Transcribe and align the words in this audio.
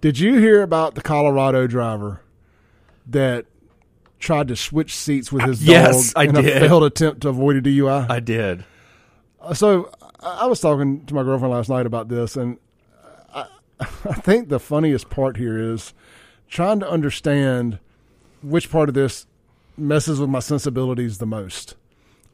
Did 0.00 0.18
you 0.18 0.38
hear 0.38 0.62
about 0.62 0.94
the 0.94 1.02
Colorado 1.02 1.66
driver 1.66 2.20
that 3.06 3.46
tried 4.18 4.48
to 4.48 4.56
switch 4.56 4.94
seats 4.94 5.32
with 5.32 5.42
his 5.44 5.64
Yes, 5.64 6.12
dog 6.12 6.26
I 6.26 6.28
in 6.28 6.36
a 6.36 6.42
failed 6.42 6.84
attempt 6.84 7.22
to 7.22 7.28
avoid 7.28 7.56
a 7.56 7.62
DUI? 7.62 8.10
I 8.10 8.20
did. 8.20 8.64
Uh, 9.40 9.54
so 9.54 9.90
I 10.20 10.38
I 10.42 10.46
was 10.46 10.60
talking 10.60 11.04
to 11.06 11.14
my 11.14 11.22
girlfriend 11.22 11.52
last 11.52 11.68
night 11.68 11.86
about 11.86 12.08
this, 12.08 12.36
and 12.36 12.58
I, 13.34 13.46
I 13.80 13.84
think 14.14 14.48
the 14.48 14.60
funniest 14.60 15.10
part 15.10 15.36
here 15.36 15.58
is 15.58 15.94
trying 16.48 16.80
to 16.80 16.88
understand 16.88 17.78
which 18.42 18.70
part 18.70 18.88
of 18.88 18.94
this 18.94 19.26
messes 19.76 20.20
with 20.20 20.30
my 20.30 20.40
sensibilities 20.40 21.18
the 21.18 21.26
most. 21.26 21.74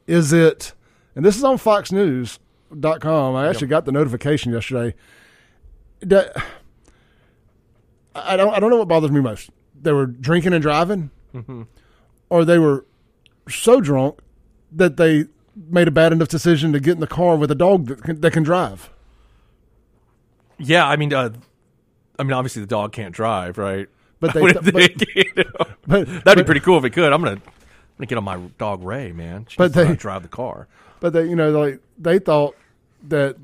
Is 0.06 0.32
it, 0.32 0.74
and 1.14 1.24
this 1.24 1.36
is 1.36 1.44
on 1.44 1.56
FoxNews.com. 1.56 3.36
I 3.36 3.48
actually 3.48 3.68
got 3.68 3.84
the 3.86 3.92
notification 3.92 4.52
yesterday. 4.52 4.94
That 6.00 6.36
I 8.14 8.36
don't, 8.36 8.54
I 8.54 8.60
don't 8.60 8.70
know 8.70 8.76
what 8.76 8.88
bothers 8.88 9.10
me 9.10 9.20
most. 9.20 9.50
They 9.80 9.92
were 9.92 10.06
drinking 10.06 10.52
and 10.52 10.62
driving, 10.62 11.10
or 12.30 12.44
they 12.44 12.58
were 12.58 12.84
so 13.48 13.80
drunk 13.80 14.18
that 14.72 14.96
they 14.96 15.24
made 15.68 15.88
a 15.88 15.90
bad 15.90 16.12
enough 16.12 16.28
decision 16.28 16.72
to 16.72 16.80
get 16.80 16.92
in 16.92 17.00
the 17.00 17.06
car 17.06 17.36
with 17.36 17.50
a 17.50 17.54
dog 17.54 17.86
that 17.86 18.02
can, 18.02 18.20
that 18.20 18.32
can 18.32 18.42
drive. 18.42 18.90
Yeah, 20.58 20.86
I 20.86 20.96
mean, 20.96 21.12
uh, 21.12 21.30
I 22.18 22.22
mean, 22.22 22.32
obviously 22.32 22.60
the 22.60 22.66
dog 22.68 22.92
can't 22.92 23.14
drive, 23.14 23.58
right? 23.58 23.88
But 24.20 24.32
they- 24.34 24.40
I 24.42 24.52
but- 24.52 25.16
you 25.16 25.24
know, 25.36 25.44
But 25.86 26.06
that'd 26.06 26.24
but, 26.24 26.36
be 26.38 26.44
pretty 26.44 26.60
cool 26.60 26.78
if 26.78 26.84
it 26.84 26.90
could. 26.90 27.12
I'm 27.12 27.20
gonna, 27.22 27.32
I'm 27.32 27.40
gonna 27.98 28.06
get 28.06 28.18
on 28.18 28.24
my 28.24 28.36
dog 28.58 28.82
Ray, 28.82 29.12
man. 29.12 29.46
She's 29.48 29.56
But 29.58 29.72
they- 29.74 29.94
drive 29.96 30.22
the 30.22 30.28
car. 30.28 30.66
But 31.00 31.12
they, 31.12 31.24
you 31.28 31.36
know, 31.36 31.50
like 31.50 31.80
they 31.98 32.18
thought 32.18 32.56
that 33.08 33.36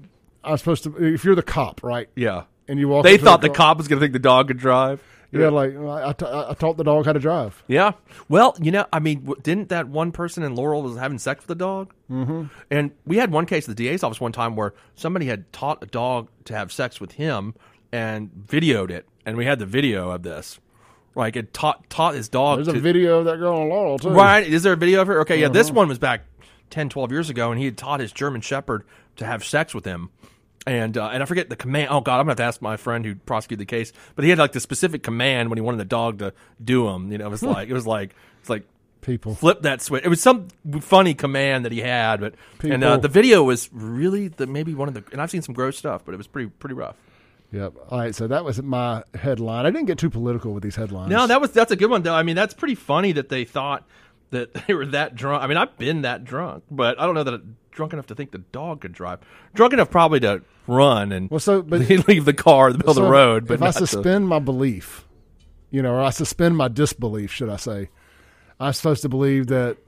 I 0.43 0.53
was 0.53 0.61
supposed 0.61 0.85
to. 0.85 0.97
If 1.05 1.25
you're 1.25 1.35
the 1.35 1.43
cop, 1.43 1.83
right, 1.83 2.09
Yeah, 2.17 2.45
and 2.71 2.79
you 2.79 2.89
walk, 2.89 3.05
they 3.05 3.19
thought 3.19 3.41
the 3.41 3.49
car- 3.49 3.57
cop 3.57 3.79
was 3.79 3.89
gonna 3.89 4.01
think 4.01 4.13
the 4.13 4.19
dog 4.19 4.49
could 4.49 4.59
drive. 4.59 5.03
Yeah, 5.33 5.49
like 5.49 5.77
I, 5.77 6.09
I, 6.09 6.13
t- 6.13 6.27
I 6.27 6.55
taught 6.55 6.77
the 6.77 6.85
dog 6.85 7.07
how 7.07 7.13
to 7.13 7.21
drive. 7.21 7.63
Yeah. 7.69 7.93
Well, 8.29 8.57
you 8.61 8.73
know, 8.73 8.87
I 8.93 8.99
mean, 8.99 9.33
didn't 9.43 9.69
that 9.69 9.89
one 9.89 10.11
person 10.11 10.43
in 10.43 10.57
Laurel 10.57 10.83
was 10.83 10.97
having 10.97 11.19
sex 11.19 11.43
with 11.43 11.49
the 11.49 11.55
dog? 11.55 11.93
Mm-hmm. 12.11 12.45
And 12.71 12.91
we 13.07 13.19
had 13.19 13.31
one 13.31 13.47
case 13.47 13.69
at 13.69 13.77
the 13.77 13.85
DA's 13.85 14.03
office 14.03 14.21
one 14.21 14.33
time 14.33 14.57
where 14.57 14.75
somebody 14.97 15.27
had 15.27 15.53
taught 15.53 15.83
a 15.83 15.87
dog 15.87 16.29
to 16.47 16.57
have 16.57 16.73
sex 16.73 17.01
with 17.01 17.13
him 17.13 17.55
and 17.93 18.31
videoed 18.47 18.91
it, 18.91 19.07
and 19.25 19.37
we 19.37 19.45
had 19.45 19.61
the 19.61 19.67
video 19.67 20.11
of 20.11 20.23
this. 20.25 20.59
Like 21.15 21.37
it 21.37 21.53
taught 21.53 21.89
taught 21.91 22.15
his 22.15 22.29
dog. 22.29 22.59
There's 22.59 22.69
to, 22.69 22.77
a 22.77 22.81
video 22.81 23.19
of 23.19 23.25
that 23.27 23.39
girl 23.39 23.57
on 23.57 23.69
Laurel 23.69 23.99
too. 23.99 24.11
Right? 24.11 24.47
Is 24.47 24.63
there 24.63 24.73
a 24.73 24.77
video 24.77 25.01
of 25.01 25.07
her? 25.07 25.21
Okay, 25.21 25.39
yeah. 25.39 25.47
Uh-huh. 25.47 25.55
This 25.55 25.71
one 25.71 25.89
was 25.89 25.99
back 25.99 26.23
10, 26.71 26.89
12 26.89 27.13
years 27.13 27.31
ago, 27.31 27.51
and 27.51 27.59
he 27.59 27.67
had 27.67 27.77
taught 27.77 28.01
his 28.01 28.13
German 28.13 28.41
Shepherd 28.41 28.85
to 29.17 29.27
have 29.27 29.45
sex 29.45 29.75
with 29.75 29.85
him. 29.85 30.11
And 30.67 30.99
uh, 30.99 31.09
and 31.09 31.23
I 31.23 31.27
forget 31.27 31.49
the 31.49 31.57
command. 31.57 31.89
Oh 31.91 32.01
God, 32.01 32.15
I'm 32.17 32.25
gonna 32.25 32.31
have 32.33 32.37
to 32.37 32.43
ask 32.45 32.61
my 32.61 32.77
friend 32.77 33.05
who 33.05 33.15
prosecuted 33.15 33.61
the 33.61 33.71
case. 33.71 33.93
But 34.15 34.25
he 34.25 34.31
had 34.31 34.39
like 34.39 34.53
the 34.53 34.61
specific 34.61 35.03
command 35.03 35.49
when 35.49 35.57
he 35.57 35.63
wanted 35.63 35.79
the 35.79 35.87
dog 35.87 36.19
to 36.19 36.35
do 36.63 36.87
him. 36.89 37.11
You 37.11 37.19
know, 37.19 37.27
it 37.27 37.31
was 37.31 37.43
like 37.43 37.69
it 37.69 37.73
was 37.73 37.87
like 37.87 38.15
it's 38.41 38.51
like 38.51 38.65
People. 39.01 39.35
flip 39.35 39.63
that 39.63 39.81
switch. 39.81 40.05
It 40.05 40.09
was 40.09 40.21
some 40.21 40.49
funny 40.81 41.15
command 41.15 41.65
that 41.65 41.73
he 41.73 41.81
had, 41.81 42.21
but 42.21 42.35
and 42.63 42.85
uh, 42.85 42.99
the 42.99 43.09
video 43.09 43.43
was 43.43 43.71
really 43.73 44.29
the 44.29 44.47
maybe 44.47 44.75
one 44.75 44.89
of 44.89 44.95
the. 44.95 45.03
And 45.13 45.23
I've 45.23 45.31
seen 45.31 45.41
some 45.41 45.55
gross 45.55 45.79
stuff, 45.79 46.03
but 46.05 46.13
it 46.13 46.19
was 46.19 46.27
pretty 46.27 46.51
pretty 46.51 46.75
rough. 46.75 46.97
Yep. 47.53 47.73
All 47.89 47.99
right. 47.99 48.15
So 48.15 48.29
that 48.29 48.45
was 48.45 48.63
my 48.63 49.03
headline. 49.15 49.67
I 49.67 49.71
didn't 49.71 49.87
get 49.87 49.99
too 49.99 50.11
political 50.11 50.53
with 50.53 50.63
these 50.63 50.77
headlines. 50.77 51.11
No, 51.11 51.27
that 51.27 51.41
was 51.41 51.51
that's 51.53 51.73
a 51.73 51.77
good 51.77 51.91
one 51.91 52.03
though. 52.03 52.15
I 52.15 52.23
mean, 52.23 52.37
that's 52.37 52.55
pretty 52.55 52.75
funny 52.75 53.13
that 53.13 53.29
they 53.29 53.45
thought 53.45 53.85
that 54.31 54.55
they 54.67 54.75
were 54.75 54.87
that 54.87 55.15
drunk. 55.15 55.43
I 55.43 55.47
mean, 55.47 55.57
I've 55.57 55.77
been 55.79 56.03
that 56.03 56.25
drunk, 56.25 56.65
but 56.71 56.99
I 57.01 57.07
don't 57.07 57.15
know 57.15 57.23
that 57.25 57.35
I'm 57.35 57.57
drunk 57.71 57.93
enough 57.93 58.07
to 58.09 58.15
think 58.15 58.33
the 58.33 58.39
dog 58.39 58.81
could 58.83 58.93
drive. 58.93 59.21
Drunk 59.55 59.73
enough 59.73 59.91
probably 59.91 60.21
to 60.21 60.43
run 60.67 61.13
and 61.13 61.31
Well, 61.31 61.41
so 61.41 61.63
but 61.63 61.81
leave 62.09 62.25
the 62.25 62.33
car 62.35 62.69
in 62.69 62.73
the 62.73 62.79
middle 62.79 62.91
of 62.91 62.97
the 62.97 63.11
road. 63.11 63.47
But 63.47 63.55
if 63.55 63.63
I 63.63 63.67
not 63.67 63.75
to- 63.77 63.87
suspend 63.87 64.29
my 64.29 64.39
belief, 64.39 65.07
you 65.71 65.83
know, 65.83 65.93
or 65.95 66.01
I 66.01 66.11
suspend 66.11 66.57
my 66.57 66.69
disbelief, 66.69 67.31
should 67.33 67.49
I 67.49 67.57
say? 67.57 67.89
I'm 68.59 68.73
supposed 68.73 69.03
to 69.03 69.09
believe 69.09 69.47
that 69.49 69.79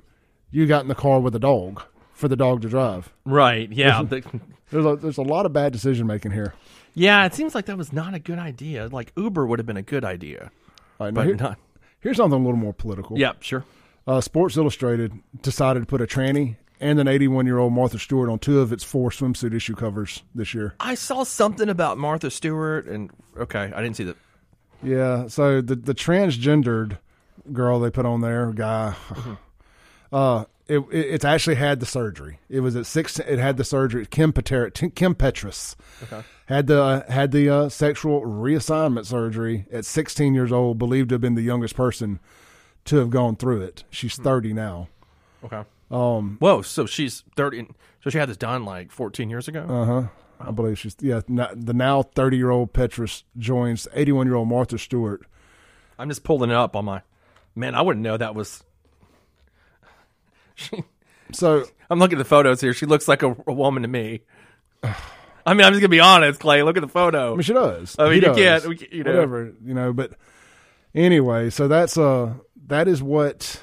you 0.50 0.66
got 0.66 0.82
in 0.82 0.88
the 0.88 0.94
car 0.94 1.20
with 1.20 1.34
a 1.34 1.38
dog 1.38 1.82
for 2.12 2.28
the 2.28 2.36
dog 2.36 2.62
to 2.62 2.68
drive. 2.68 3.12
right, 3.24 3.70
yeah, 3.72 4.02
the- 4.02 4.22
There's 4.70 4.86
a, 4.86 4.96
there's 4.96 5.18
a 5.18 5.22
lot 5.22 5.44
of 5.44 5.52
bad 5.52 5.72
decision 5.72 6.06
making 6.06 6.30
here. 6.32 6.54
yeah. 6.94 7.26
It 7.26 7.34
seems 7.34 7.54
like 7.54 7.66
that 7.66 7.76
was 7.76 7.92
not 7.92 8.14
a 8.14 8.18
good 8.18 8.38
idea. 8.38 8.88
Like 8.90 9.12
Uber 9.16 9.44
would 9.46 9.58
have 9.58 9.66
been 9.66 9.76
a 9.76 9.82
good 9.82 10.04
idea, 10.04 10.50
right, 10.98 11.12
but 11.12 11.26
here- 11.26 11.36
not. 11.36 11.58
here's 12.00 12.16
something 12.16 12.40
a 12.40 12.42
little 12.42 12.56
more 12.58 12.72
political. 12.72 13.18
Yeah, 13.18 13.32
sure. 13.40 13.64
Uh, 14.06 14.20
Sports 14.20 14.56
Illustrated 14.56 15.12
decided 15.42 15.80
to 15.80 15.86
put 15.86 16.00
a 16.00 16.06
tranny 16.06 16.56
and 16.80 16.98
an 16.98 17.06
81 17.06 17.46
year 17.46 17.58
old 17.58 17.72
Martha 17.72 17.98
Stewart 17.98 18.28
on 18.28 18.38
two 18.38 18.60
of 18.60 18.72
its 18.72 18.82
four 18.82 19.10
swimsuit 19.10 19.54
issue 19.54 19.74
covers 19.74 20.22
this 20.34 20.52
year. 20.52 20.74
I 20.80 20.96
saw 20.96 21.22
something 21.22 21.68
about 21.68 21.98
Martha 21.98 22.30
Stewart, 22.30 22.86
and 22.86 23.10
okay, 23.38 23.72
I 23.74 23.82
didn't 23.82 23.96
see 23.96 24.04
that. 24.04 24.16
Yeah, 24.82 25.28
so 25.28 25.60
the 25.60 25.76
the 25.76 25.94
transgendered 25.94 26.98
girl 27.52 27.78
they 27.78 27.90
put 27.90 28.04
on 28.04 28.20
there, 28.20 28.52
guy, 28.52 28.94
uh, 30.12 30.44
it, 30.66 30.78
it 30.78 30.88
it's 30.90 31.24
actually 31.24 31.54
had 31.54 31.78
the 31.78 31.86
surgery. 31.86 32.40
It 32.48 32.60
was 32.60 32.74
at 32.74 32.86
six. 32.86 33.20
It 33.20 33.38
had 33.38 33.56
the 33.56 33.64
surgery. 33.64 34.04
Kim 34.06 34.32
Patera, 34.32 34.72
Kim 34.72 35.14
Petras 35.14 35.76
had 36.46 36.66
the 36.66 36.82
uh, 36.82 37.10
had 37.12 37.30
the 37.30 37.48
uh, 37.48 37.68
sexual 37.68 38.22
reassignment 38.22 39.06
surgery 39.06 39.66
at 39.72 39.84
16 39.84 40.34
years 40.34 40.50
old. 40.50 40.78
Believed 40.78 41.10
to 41.10 41.14
have 41.14 41.20
been 41.20 41.36
the 41.36 41.42
youngest 41.42 41.76
person 41.76 42.18
to 42.86 42.96
have 42.96 43.10
gone 43.10 43.36
through 43.36 43.62
it. 43.62 43.84
She's 43.90 44.16
30 44.16 44.52
now. 44.52 44.88
Okay. 45.44 45.62
Um. 45.90 46.36
Whoa. 46.40 46.62
So 46.62 46.86
she's 46.86 47.22
thirty. 47.36 47.66
So 48.02 48.08
she 48.10 48.16
had 48.18 48.28
this 48.28 48.36
done 48.38 48.64
like 48.64 48.90
fourteen 48.90 49.28
years 49.28 49.46
ago. 49.48 49.66
Uh 49.68 49.84
huh. 49.84 50.02
I 50.40 50.50
believe 50.50 50.78
she's 50.78 50.96
yeah. 51.00 51.20
n- 51.28 51.46
The 51.54 51.74
now 51.74 52.02
30 52.02 52.36
year 52.36 52.50
old 52.50 52.72
Petras 52.72 53.22
joins 53.38 53.86
81 53.92 54.26
year 54.26 54.34
old 54.36 54.48
Martha 54.48 54.78
Stewart. 54.78 55.22
I'm 55.98 56.08
just 56.08 56.24
pulling 56.24 56.50
it 56.50 56.56
up 56.56 56.74
on 56.76 56.84
my. 56.86 57.02
Man, 57.54 57.74
I 57.74 57.82
wouldn't 57.82 58.02
know 58.02 58.16
that 58.16 58.34
was. 58.34 58.64
She, 60.54 60.84
So 61.32 61.64
I'm 61.90 61.98
looking 61.98 62.16
at 62.18 62.22
the 62.22 62.28
photos 62.28 62.60
here. 62.60 62.72
She 62.74 62.86
looks 62.86 63.08
like 63.08 63.22
a, 63.22 63.36
a 63.46 63.52
woman 63.52 63.82
to 63.82 63.88
me. 63.88 64.20
I 64.82 65.54
mean, 65.54 65.64
I'm 65.66 65.72
just 65.72 65.80
gonna 65.80 65.88
be 65.88 66.00
honest, 66.00 66.40
Clay. 66.40 66.62
Look 66.62 66.76
at 66.76 66.80
the 66.82 66.88
photo. 66.88 67.28
I 67.32 67.36
mean, 67.36 67.42
she 67.42 67.52
does. 67.52 67.96
I 67.98 68.04
mean, 68.04 68.12
He 68.12 68.16
you 68.16 68.22
does. 68.22 68.36
can't- 68.64 68.92
you 68.92 69.04
know. 69.04 69.10
whatever, 69.12 69.52
you 69.64 69.74
know. 69.74 69.92
But 69.92 70.12
anyway, 70.94 71.50
so 71.50 71.68
that's 71.68 71.96
uh 71.98 72.34
that 72.68 72.88
is 72.88 73.02
what 73.02 73.60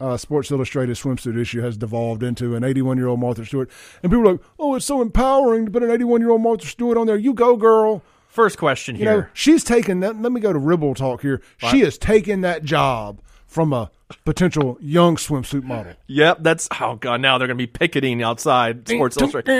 uh, 0.00 0.16
Sports 0.16 0.50
Illustrated 0.50 0.96
swimsuit 0.96 1.38
issue 1.40 1.60
has 1.60 1.76
devolved 1.76 2.22
into 2.22 2.54
an 2.54 2.64
81 2.64 2.96
year 2.98 3.08
old 3.08 3.20
Martha 3.20 3.44
Stewart, 3.44 3.70
and 4.02 4.12
people 4.12 4.28
are 4.28 4.32
like, 4.32 4.40
oh, 4.58 4.74
it's 4.76 4.84
so 4.86 5.02
empowering 5.02 5.66
to 5.66 5.70
put 5.70 5.82
an 5.82 5.90
81 5.90 6.20
year 6.20 6.30
old 6.30 6.42
Martha 6.42 6.66
Stewart 6.66 6.96
on 6.96 7.06
there. 7.06 7.16
You 7.16 7.34
go, 7.34 7.56
girl. 7.56 8.02
First 8.28 8.58
question 8.58 8.94
You 8.94 9.04
know, 9.06 9.12
here. 9.14 9.30
she's 9.32 9.64
taken 9.64 10.00
that. 10.00 10.20
Let 10.20 10.30
me 10.30 10.40
go 10.40 10.52
to 10.52 10.58
Ribble 10.58 10.94
talk 10.94 11.22
here. 11.22 11.40
She 11.56 11.80
has 11.80 11.98
taken 11.98 12.42
that 12.42 12.62
job 12.62 13.20
from 13.46 13.72
a 13.72 13.90
potential 14.24 14.76
young 14.80 15.16
swimsuit 15.16 15.64
model. 15.64 15.94
Yep, 16.06 16.38
that's 16.42 16.68
oh 16.80 16.96
god. 16.96 17.20
Now 17.20 17.38
they're 17.38 17.48
gonna 17.48 17.56
be 17.56 17.66
picketing 17.66 18.22
outside 18.22 18.86
Sports 18.88 19.16
Illustrated. 19.16 19.50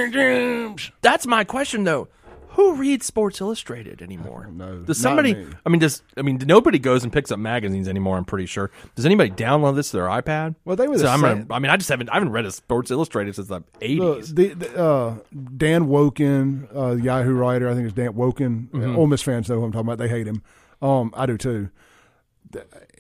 That's 1.00 1.26
my 1.26 1.42
question 1.44 1.84
though. 1.84 2.08
Who 2.58 2.74
reads 2.74 3.06
Sports 3.06 3.40
Illustrated 3.40 4.02
anymore? 4.02 4.48
know. 4.52 4.80
Does 4.80 4.98
somebody? 4.98 5.32
me. 5.34 5.46
I 5.64 5.68
mean, 5.68 5.78
does 5.78 6.02
I 6.16 6.22
mean 6.22 6.42
nobody 6.44 6.80
goes 6.80 7.04
and 7.04 7.12
picks 7.12 7.30
up 7.30 7.38
magazines 7.38 7.86
anymore? 7.86 8.16
I'm 8.16 8.24
pretty 8.24 8.46
sure. 8.46 8.72
Does 8.96 9.06
anybody 9.06 9.30
download 9.30 9.76
this 9.76 9.92
to 9.92 9.98
their 9.98 10.06
iPad? 10.08 10.56
Well, 10.64 10.74
they 10.74 10.88
were 10.88 10.96
So 10.98 11.04
the 11.04 11.10
I'm 11.10 11.20
same- 11.20 11.42
gonna, 11.44 11.54
I 11.54 11.60
mean, 11.60 11.70
I 11.70 11.76
just 11.76 11.88
haven't. 11.88 12.08
I 12.10 12.14
haven't 12.14 12.32
read 12.32 12.46
a 12.46 12.50
Sports 12.50 12.90
Illustrated 12.90 13.36
since 13.36 13.46
the 13.46 13.60
the, 13.78 13.86
80s. 13.86 14.34
the, 14.34 14.48
the, 14.54 14.76
uh, 14.84 15.14
Dan 15.56 15.86
Wolken, 15.86 16.66
uh, 16.76 16.96
Yahoo 16.96 17.32
writer, 17.34 17.68
I 17.70 17.74
think 17.74 17.84
it's 17.86 17.94
Dan 17.94 18.14
Wolken. 18.14 18.68
Mm-hmm. 18.70 18.96
Ole 18.98 19.06
Miss 19.06 19.22
fans 19.22 19.48
know 19.48 19.60
who 19.60 19.64
I'm 19.66 19.70
talking 19.70 19.86
about. 19.86 19.98
They 19.98 20.08
hate 20.08 20.26
him. 20.26 20.42
Um, 20.82 21.14
I 21.16 21.26
do 21.26 21.36
too. 21.38 21.70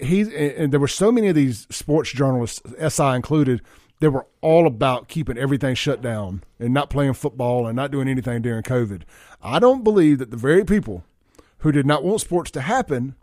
And 0.00 0.32
and 0.32 0.72
there 0.72 0.80
were 0.80 0.88
so 0.88 1.10
many 1.10 1.28
of 1.28 1.34
these 1.34 1.66
sports 1.70 2.12
journalists, 2.12 2.60
SI 2.88 3.14
included, 3.14 3.62
that 4.00 4.10
were 4.10 4.26
all 4.40 4.66
about 4.66 5.08
keeping 5.08 5.36
everything 5.38 5.74
shut 5.74 6.00
down 6.00 6.44
and 6.58 6.72
not 6.72 6.90
playing 6.90 7.14
football 7.14 7.66
and 7.66 7.74
not 7.76 7.90
doing 7.90 8.08
anything 8.08 8.42
during 8.42 8.62
COVID. 8.62 9.02
I 9.42 9.58
don't 9.58 9.82
believe 9.84 10.18
that 10.18 10.30
the 10.30 10.36
very 10.36 10.64
people 10.64 11.04
who 11.58 11.72
did 11.72 11.86
not 11.86 12.04
want 12.04 12.20
sports 12.20 12.50
to 12.52 12.60
happen 12.60 13.16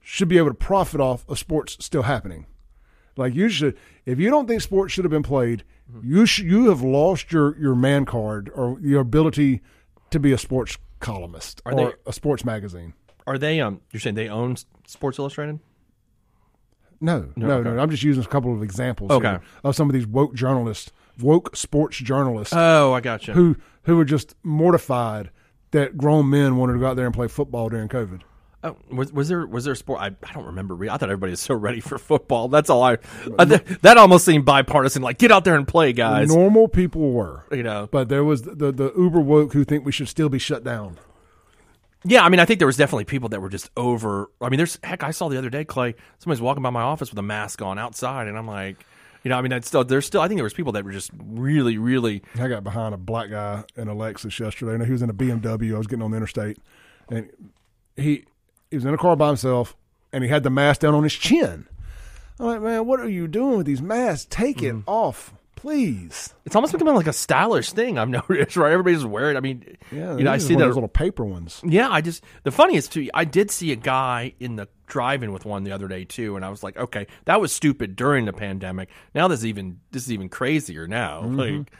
should 0.00 0.28
be 0.28 0.38
able 0.38 0.48
to 0.48 0.54
profit 0.54 1.00
off 1.00 1.24
of 1.28 1.38
sports 1.38 1.76
still 1.80 2.02
happening. 2.02 2.46
Like 3.16 3.34
you 3.34 3.48
should, 3.48 3.76
if 4.04 4.18
you 4.18 4.28
don't 4.30 4.46
think 4.46 4.62
sports 4.62 4.92
should 4.92 5.04
have 5.04 5.10
been 5.10 5.22
played, 5.22 5.64
you 6.02 6.26
should, 6.26 6.44
you 6.46 6.68
have 6.68 6.82
lost 6.82 7.32
your 7.32 7.56
your 7.58 7.74
man 7.74 8.04
card 8.04 8.50
or 8.54 8.78
your 8.80 9.00
ability 9.00 9.60
to 10.10 10.18
be 10.20 10.32
a 10.32 10.38
sports 10.38 10.76
columnist 11.00 11.62
Are 11.64 11.72
or 11.72 11.76
they- 11.76 11.96
a 12.06 12.12
sports 12.12 12.44
magazine. 12.44 12.94
Are 13.26 13.38
they? 13.38 13.60
Um, 13.60 13.80
you're 13.92 14.00
saying 14.00 14.14
they 14.14 14.28
own 14.28 14.56
Sports 14.86 15.18
Illustrated? 15.18 15.58
No, 17.00 17.28
no, 17.36 17.62
no. 17.62 17.70
okay. 17.70 17.80
I'm 17.80 17.90
just 17.90 18.02
using 18.02 18.22
a 18.22 18.26
couple 18.26 18.54
of 18.54 18.62
examples 18.62 19.10
Okay. 19.10 19.38
of 19.64 19.74
some 19.76 19.88
of 19.88 19.94
these 19.94 20.06
woke 20.06 20.34
journalists, 20.34 20.92
woke 21.20 21.54
sports 21.56 21.98
journalists 21.98 22.54
Oh, 22.56 22.92
I 22.92 23.00
got 23.00 23.26
you. 23.28 23.34
who 23.34 23.56
who 23.84 23.96
were 23.96 24.04
just 24.04 24.34
mortified 24.42 25.30
that 25.72 25.96
grown 25.96 26.28
men 26.30 26.56
wanted 26.56 26.74
to 26.74 26.78
go 26.78 26.86
out 26.86 26.96
there 26.96 27.06
and 27.06 27.14
play 27.14 27.28
football 27.28 27.68
during 27.68 27.88
COVID. 27.88 28.22
Oh, 28.64 28.74
was, 28.90 29.12
was 29.12 29.28
there 29.28 29.46
was 29.46 29.64
there 29.64 29.74
a 29.74 29.76
sport? 29.76 30.00
I, 30.00 30.06
I 30.06 30.32
don't 30.32 30.46
remember. 30.46 30.74
I 30.90 30.96
thought 30.96 31.02
everybody 31.10 31.30
was 31.30 31.40
so 31.40 31.54
ready 31.54 31.78
for 31.80 31.98
football. 31.98 32.48
That's 32.48 32.68
all 32.70 32.82
I. 32.82 32.96
I 33.38 33.44
th- 33.44 33.62
that 33.82 33.96
almost 33.98 34.24
seemed 34.24 34.44
bipartisan. 34.44 35.02
Like, 35.02 35.18
get 35.18 35.30
out 35.30 35.44
there 35.44 35.54
and 35.54 35.68
play, 35.68 35.92
guys. 35.92 36.28
Normal 36.28 36.66
people 36.66 37.12
were, 37.12 37.44
you 37.52 37.62
know. 37.62 37.88
but 37.92 38.08
there 38.08 38.24
was 38.24 38.42
the 38.42 38.72
the 38.72 38.92
uber 38.96 39.20
woke 39.20 39.52
who 39.52 39.62
think 39.62 39.84
we 39.84 39.92
should 39.92 40.08
still 40.08 40.28
be 40.30 40.38
shut 40.38 40.64
down. 40.64 40.96
Yeah, 42.08 42.24
I 42.24 42.28
mean, 42.28 42.38
I 42.38 42.44
think 42.44 42.60
there 42.60 42.66
was 42.66 42.76
definitely 42.76 43.04
people 43.04 43.30
that 43.30 43.42
were 43.42 43.48
just 43.48 43.68
over. 43.76 44.30
I 44.40 44.48
mean, 44.48 44.58
there's 44.58 44.78
heck. 44.84 45.02
I 45.02 45.10
saw 45.10 45.28
the 45.28 45.38
other 45.38 45.50
day, 45.50 45.64
Clay. 45.64 45.96
Somebody's 46.18 46.40
walking 46.40 46.62
by 46.62 46.70
my 46.70 46.82
office 46.82 47.10
with 47.10 47.18
a 47.18 47.22
mask 47.22 47.62
on 47.62 47.78
outside, 47.78 48.28
and 48.28 48.38
I'm 48.38 48.46
like, 48.46 48.86
you 49.24 49.30
know, 49.30 49.36
I 49.36 49.42
mean, 49.42 49.50
it's 49.50 49.66
still 49.66 49.82
there's 49.82 50.06
still. 50.06 50.20
I 50.20 50.28
think 50.28 50.38
there 50.38 50.44
was 50.44 50.54
people 50.54 50.70
that 50.72 50.84
were 50.84 50.92
just 50.92 51.10
really, 51.18 51.78
really. 51.78 52.22
I 52.38 52.46
got 52.46 52.62
behind 52.62 52.94
a 52.94 52.96
black 52.96 53.30
guy 53.30 53.64
in 53.76 53.88
a 53.88 53.94
Lexus 53.94 54.38
yesterday. 54.38 54.74
and 54.74 54.86
he 54.86 54.92
was 54.92 55.02
in 55.02 55.10
a 55.10 55.14
BMW. 55.14 55.74
I 55.74 55.78
was 55.78 55.88
getting 55.88 56.04
on 56.04 56.12
the 56.12 56.16
interstate, 56.16 56.58
and 57.08 57.28
he 57.96 58.24
he 58.70 58.76
was 58.76 58.84
in 58.84 58.94
a 58.94 58.98
car 58.98 59.16
by 59.16 59.26
himself, 59.26 59.76
and 60.12 60.22
he 60.22 60.30
had 60.30 60.44
the 60.44 60.50
mask 60.50 60.82
down 60.82 60.94
on 60.94 61.02
his 61.02 61.14
chin. 61.14 61.66
I'm 62.38 62.46
like, 62.46 62.62
man, 62.62 62.86
what 62.86 63.00
are 63.00 63.08
you 63.08 63.26
doing 63.26 63.56
with 63.56 63.66
these 63.66 63.82
masks? 63.82 64.28
Take 64.30 64.62
it 64.62 64.74
mm-hmm. 64.74 64.88
off, 64.88 65.32
please. 65.56 66.32
It's 66.44 66.54
almost 66.54 66.72
becoming 66.72 66.94
like 66.94 67.06
a 67.08 67.12
stylish 67.12 67.72
thing. 67.72 67.98
I've 67.98 68.08
noticed, 68.30 68.56
right? 68.56 68.70
Everybody's 68.72 69.04
wearing. 69.04 69.36
I 69.36 69.40
mean, 69.40 69.76
Yeah, 69.90 70.16
you 70.16 70.24
know, 70.24 70.30
I 70.32 70.38
see 70.38 70.54
one 70.54 70.54
of 70.54 70.58
that 70.60 70.66
those 70.68 70.74
little 70.76 70.88
paper 70.88 71.24
ones. 71.24 71.60
Yeah, 71.64 71.88
I 71.90 72.00
just 72.00 72.22
the 72.44 72.52
funniest 72.52 72.92
too. 72.92 73.08
I 73.12 73.24
did 73.24 73.50
see 73.50 73.72
a 73.72 73.76
guy 73.76 74.34
in 74.38 74.56
the 74.56 74.68
drive-in 74.86 75.32
with 75.32 75.44
one 75.44 75.64
the 75.64 75.72
other 75.72 75.88
day 75.88 76.04
too, 76.04 76.36
and 76.36 76.44
I 76.44 76.50
was 76.50 76.62
like, 76.62 76.76
okay, 76.76 77.08
that 77.24 77.40
was 77.40 77.52
stupid 77.52 77.96
during 77.96 78.24
the 78.26 78.32
pandemic. 78.32 78.88
Now 79.14 79.26
this 79.28 79.40
is 79.40 79.46
even 79.46 79.80
this 79.90 80.04
is 80.04 80.12
even 80.12 80.28
crazier 80.28 80.86
now. 80.86 81.22
Like, 81.22 81.72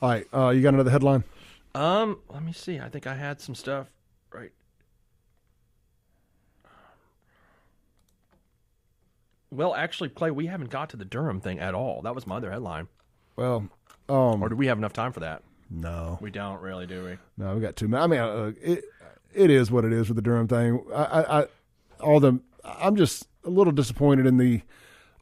All 0.00 0.08
right, 0.10 0.26
uh, 0.32 0.50
you 0.50 0.62
got 0.62 0.74
another 0.74 0.90
headline? 0.90 1.24
um, 1.74 2.20
let 2.28 2.42
me 2.42 2.52
see. 2.52 2.78
I 2.78 2.88
think 2.88 3.06
I 3.06 3.14
had 3.14 3.40
some 3.40 3.54
stuff 3.54 3.88
right. 4.32 4.52
Well, 9.50 9.74
actually, 9.74 10.08
Clay, 10.08 10.30
we 10.30 10.46
haven't 10.46 10.70
got 10.70 10.90
to 10.90 10.96
the 10.96 11.04
Durham 11.04 11.40
thing 11.40 11.58
at 11.58 11.74
all. 11.74 12.02
That 12.02 12.14
was 12.14 12.26
my 12.26 12.36
other 12.36 12.50
headline. 12.50 12.88
Well, 13.36 13.68
um, 14.08 14.42
Or 14.42 14.48
do 14.48 14.56
we 14.56 14.66
have 14.66 14.78
enough 14.78 14.92
time 14.92 15.12
for 15.12 15.20
that? 15.20 15.42
no, 15.70 16.18
We 16.20 16.30
don't 16.30 16.60
really, 16.60 16.86
do 16.86 17.04
we? 17.04 17.16
no, 17.42 17.54
we 17.54 17.60
got 17.60 17.76
two. 17.76 17.94
I 17.96 18.06
mean, 18.06 18.20
uh, 18.20 18.52
it 18.60 18.84
it 19.32 19.50
is 19.50 19.70
what 19.70 19.84
it 19.84 19.92
is 19.92 20.08
with 20.08 20.16
the 20.16 20.22
Durham 20.22 20.46
thing. 20.48 20.84
I, 20.94 21.02
I, 21.04 21.40
I 21.42 21.46
all 22.00 22.20
the 22.20 22.40
I'm 22.64 22.96
just 22.96 23.26
a 23.44 23.50
little 23.50 23.72
disappointed 23.72 24.26
in 24.26 24.36
the 24.36 24.60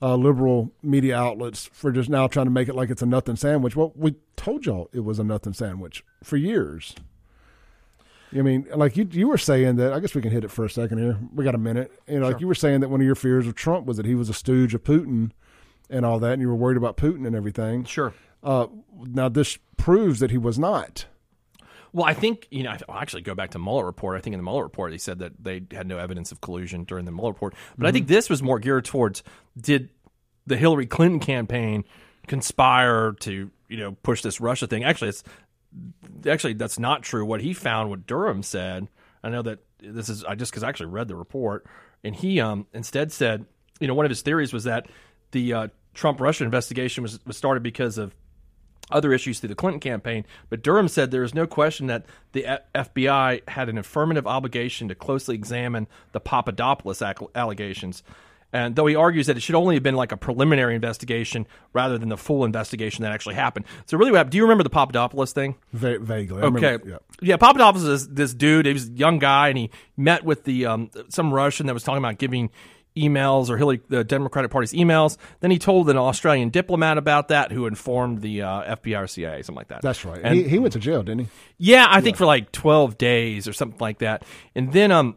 uh, 0.03 0.17
liberal 0.17 0.73
media 0.83 1.17
outlets 1.17 1.69
for 1.73 1.93
just 1.93 2.09
now 2.09 2.27
trying 2.27 2.47
to 2.47 2.51
make 2.51 2.69
it 2.69 2.75
like 2.75 2.91
it's 2.91 3.03
a 3.03 3.07
nothing 3.07 3.37
sandwich. 3.37 3.77
Well, 3.77 3.93
we 3.95 4.17
told 4.37 4.67
y'all 4.67 4.89
it 4.93 5.01
was 5.05 5.19
a 5.19 5.25
nothing 5.25 5.53
sandwich 5.53 6.03
for 6.25 6.37
years. 6.37 6.95
I 8.33 8.43
mean, 8.43 8.67
like 8.75 8.97
you 8.97 9.07
you 9.11 9.29
were 9.29 9.39
saying 9.39 9.77
that. 9.77 9.93
I 9.93 10.01
guess 10.01 10.15
we 10.15 10.23
can 10.23 10.31
hit 10.31 10.45
it 10.45 10.51
for 10.51 10.65
a 10.65 10.71
second 10.71 10.99
here. 10.99 11.19
We 11.35 11.45
got 11.45 11.55
a 11.55 11.59
minute. 11.59 11.93
You 12.09 12.21
know, 12.21 12.29
like 12.29 12.41
you 12.41 12.47
were 12.47 12.55
saying 12.55 12.81
that 12.81 12.89
one 12.89 13.01
of 13.01 13.07
your 13.07 13.15
fears 13.17 13.47
of 13.47 13.55
Trump 13.55 13.87
was 13.87 13.97
that 13.97 14.07
he 14.07 14.15
was 14.15 14.29
a 14.29 14.35
stooge 14.35 14.75
of 14.75 14.83
Putin 14.85 15.33
and 15.91 16.07
all 16.07 16.19
that, 16.21 16.33
and 16.33 16.43
you 16.43 16.49
were 16.49 16.57
worried 16.57 16.77
about 16.77 16.97
Putin 16.97 17.27
and 17.27 17.37
everything. 17.37 17.85
Sure. 17.85 18.15
Uh, 18.43 18.67
now 19.07 19.29
this 19.29 19.59
proves 19.77 20.21
that 20.21 20.31
he 20.31 20.39
was 20.39 20.59
not. 20.59 21.07
Well, 21.93 22.07
I 22.07 22.15
think 22.15 22.47
you 22.51 22.63
know. 22.63 22.75
I'll 22.89 22.99
actually 22.99 23.23
go 23.23 23.35
back 23.35 23.51
to 23.51 23.59
Mueller 23.59 23.85
report. 23.85 24.17
I 24.17 24.21
think 24.21 24.35
in 24.35 24.39
the 24.39 24.45
Mueller 24.45 24.63
report, 24.63 24.93
they 24.93 24.99
said 24.99 25.19
that 25.19 25.33
they 25.43 25.63
had 25.73 25.87
no 25.87 25.99
evidence 25.99 26.31
of 26.31 26.41
collusion 26.41 26.85
during 26.85 27.05
the 27.05 27.11
Mueller 27.11 27.33
report. 27.33 27.55
But 27.77 27.87
I 27.87 27.93
think 27.93 28.07
this 28.07 28.31
was 28.31 28.43
more 28.43 28.59
geared 28.61 28.85
towards 28.85 29.23
did 29.61 29.91
the 30.47 30.57
Hillary 30.57 30.87
Clinton 30.87 31.21
campaign 31.21 31.85
conspire 32.29 33.13
to 33.21 33.51
you 33.69 33.77
know 33.77 33.93
push 34.03 34.23
this 34.23 34.41
Russia 34.41 34.69
thing? 34.69 34.85
Actually, 34.85 35.09
it's 35.09 35.25
actually 36.27 36.55
that's 36.55 36.79
not 36.79 37.03
true. 37.03 37.25
What 37.25 37.41
he 37.41 37.53
found, 37.53 37.91
what 37.91 38.07
Durham 38.07 38.43
said. 38.43 38.89
I 39.23 39.29
know 39.29 39.43
that 39.43 39.59
this 39.81 40.09
is 40.09 40.25
I 40.25 40.37
just 40.37 40.53
because 40.53 40.63
I 40.63 40.69
actually 40.69 40.87
read 40.87 41.09
the 41.09 41.17
report, 41.17 41.67
and 42.05 42.15
he 42.15 42.41
um 42.41 42.67
instead 42.73 43.11
said, 43.11 43.47
you 43.81 43.89
know, 43.89 43.95
one 43.95 44.07
of 44.07 44.11
his 44.11 44.23
theories 44.23 44.53
was 44.53 44.65
that 44.65 44.87
the 45.33 45.53
uh, 45.53 45.69
Trump 45.95 46.21
Russia 46.21 46.45
investigation 46.45 47.03
was 47.03 47.19
was 47.27 47.37
started 47.37 47.63
because 47.63 47.99
of 47.99 48.15
other 48.91 49.13
issues 49.13 49.39
through 49.39 49.49
the 49.49 49.55
Clinton 49.55 49.79
campaign. 49.81 50.25
But 50.49 50.63
Durham 50.63 50.89
said 50.89 51.11
there 51.13 51.23
is 51.23 51.33
no 51.35 51.47
question 51.47 51.87
that 51.87 52.07
the 52.33 52.45
F- 52.47 52.61
FBI 52.75 53.49
had 53.49 53.69
an 53.69 53.79
affirmative 53.79 54.27
obligation 54.27 54.89
to 54.89 54.97
closely 54.97 55.37
examine 55.37 55.87
the 56.11 56.19
Papadopoulos 56.21 57.01
ac- 57.01 57.27
allegations. 57.37 58.03
And 58.53 58.75
though 58.75 58.87
he 58.87 58.97
argues 58.97 59.29
that 59.29 59.37
it 59.37 59.41
should 59.45 59.55
only 59.55 59.77
have 59.77 59.85
been 59.85 59.95
like 59.95 60.11
a 60.11 60.17
preliminary 60.17 60.75
investigation 60.75 61.47
rather 61.73 61.99
than 61.99 62.09
the 62.09 62.17
full 62.17 62.45
investigation 62.45 63.05
that 63.05 63.13
actually 63.13 63.37
happened. 63.37 63.65
So 63.87 63.97
really, 63.97 64.11
what 64.11 64.17
happened? 64.17 64.33
Do 64.33 64.39
you 64.39 64.43
remember 64.43 64.65
the 64.65 64.71
Papadopoulos 64.71 65.33
thing? 65.33 65.55
Va- 65.73 66.01
vaguely. 66.01 66.43
I 66.43 66.47
remember- 66.47 66.67
Okay. 66.67 66.91
yeah. 66.91 66.97
Yeah, 67.23 67.37
Papadopoulos 67.37 67.85
is 67.87 68.09
this 68.09 68.35
dude. 68.35 68.67
He 68.67 68.73
was 68.73 68.89
a 68.89 68.93
young 68.93 69.21
guy, 69.21 69.51
and 69.51 69.59
he 69.59 69.71
met 69.97 70.25
with 70.25 70.43
the 70.43 70.67
um, 70.67 70.91
some 71.11 71.33
Russian 71.33 71.67
that 71.69 71.75
was 71.75 71.85
talking 71.85 71.99
about 72.03 72.19
giving 72.19 72.51
emails 72.97 73.49
or 73.51 73.57
Hillary, 73.57 73.81
the 73.89 74.05
Democratic 74.05 74.51
Party's 74.51 74.73
emails. 74.73 75.17
Then 75.41 75.51
he 75.51 75.59
told 75.59 75.89
an 75.91 75.97
Australian 75.97 76.51
diplomat 76.51 76.99
about 76.99 77.29
that, 77.29 77.53
who 77.53 77.67
informed 77.67 78.21
the 78.23 78.43
uh, 78.43 78.77
FBI 78.77 79.03
or 79.03 79.07
CIA, 79.07 79.43
something 79.43 79.57
like 79.57 79.69
that. 79.69 79.83
That's 79.83 80.05
right. 80.05 80.21
And- 80.23 80.35
he, 80.35 80.49
he 80.49 80.59
went 80.59 80.73
to 80.75 80.79
jail, 80.79 81.03
didn't 81.03 81.21
he? 81.21 81.29
yeah, 81.59 81.87
I 81.89 82.01
think 82.01 82.17
for 82.17 82.27
like 82.27 82.53
12 82.53 82.99
days 82.99 83.47
or 83.49 83.53
something 83.53 83.79
like 83.81 83.99
that. 83.99 84.25
And 84.55 84.73
then 84.73 84.91
um 84.93 85.17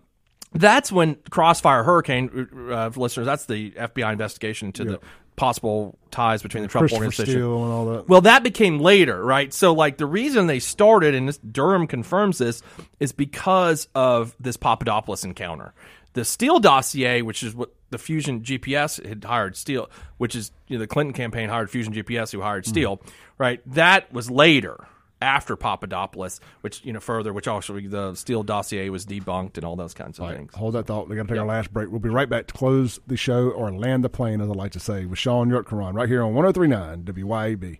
that's 0.55 0.91
when 0.91 1.15
Crossfire 1.31 1.83
Hurricane 1.83 2.47
uh, 2.69 2.91
listeners, 2.95 3.25
that's 3.25 3.47
the 3.47 3.71
FBI 3.71 4.11
investigation 4.11 4.67
into 4.67 4.85
the 4.85 4.99
possible 5.35 5.97
ties 6.11 6.43
between 6.43 6.61
the 6.61 6.69
Trump 6.69 6.91
organization. 6.93 7.33
Steele 7.33 7.63
and 7.63 7.73
all 7.73 7.85
that. 7.87 8.07
Well, 8.07 8.21
that 8.21 8.43
became 8.43 8.79
later, 8.79 9.23
right? 9.25 9.51
So, 9.51 9.73
like, 9.73 9.97
the 9.97 10.05
reason 10.05 10.45
they 10.45 10.59
started, 10.59 11.15
and 11.15 11.27
this, 11.27 11.39
Durham 11.39 11.87
confirms 11.87 12.37
this, 12.37 12.61
is 12.99 13.11
because 13.11 13.87
of 13.95 14.35
this 14.39 14.57
Papadopoulos 14.57 15.23
encounter. 15.23 15.73
The 16.13 16.25
Steele 16.25 16.59
dossier, 16.59 17.21
which 17.21 17.43
is 17.43 17.55
what 17.55 17.73
the 17.89 17.97
Fusion 17.97 18.41
GPS 18.41 19.03
had 19.05 19.23
hired 19.23 19.55
Steele, 19.55 19.89
which 20.17 20.35
is 20.35 20.51
you 20.67 20.77
know, 20.77 20.81
the 20.81 20.87
Clinton 20.87 21.13
campaign 21.13 21.49
hired 21.49 21.69
Fusion 21.69 21.93
GPS, 21.93 22.31
who 22.31 22.41
hired 22.41 22.63
mm-hmm. 22.63 22.71
Steele, 22.71 23.01
right? 23.37 23.61
That 23.65 24.11
was 24.13 24.29
later 24.29 24.87
after 25.23 25.55
Papadopoulos, 25.55 26.39
which 26.61 26.83
you 26.83 26.93
know 26.93 26.99
further, 26.99 27.31
which 27.33 27.47
also 27.47 27.79
the 27.79 28.13
Steele 28.15 28.43
dossier 28.43 28.89
was 28.89 29.05
debunked 29.05 29.55
and 29.55 29.63
all 29.63 29.75
those 29.75 29.93
kinds 29.93 30.19
of 30.19 30.29
things. 30.29 30.53
Hold 30.53 30.75
that 30.75 30.85
thought. 30.85 31.07
We're 31.07 31.15
gonna 31.15 31.29
take 31.29 31.39
our 31.39 31.45
last 31.45 31.71
break. 31.73 31.89
We'll 31.89 31.99
be 31.99 32.09
right 32.09 32.29
back 32.29 32.47
to 32.47 32.53
close 32.53 32.99
the 33.07 33.17
show 33.17 33.49
or 33.49 33.71
land 33.71 34.03
the 34.03 34.09
plane, 34.09 34.41
as 34.41 34.49
I 34.49 34.53
like 34.53 34.73
to 34.73 34.79
say, 34.79 35.05
with 35.05 35.17
Shaun 35.17 35.49
York 35.49 35.69
Yurtkuran 35.69 35.93
right 35.93 36.09
here 36.09 36.21
on 36.21 36.33
1039 36.33 37.03
WYAB. 37.03 37.79